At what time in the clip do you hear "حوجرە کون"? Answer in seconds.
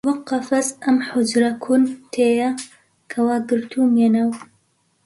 1.07-1.81